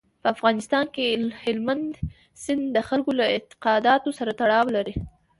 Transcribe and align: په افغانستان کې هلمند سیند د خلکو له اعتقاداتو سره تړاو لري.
په 0.21 0.27
افغانستان 0.35 0.85
کې 0.95 1.05
هلمند 1.43 1.91
سیند 2.43 2.63
د 2.75 2.77
خلکو 2.89 3.11
له 3.19 3.25
اعتقاداتو 3.33 4.09
سره 4.19 4.31
تړاو 4.39 4.67
لري. 4.75 4.95